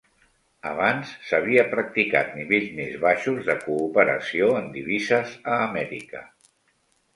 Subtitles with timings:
[0.69, 6.27] Abans s'havia practicat nivells més baixos de cooperació en divises a Amèrica.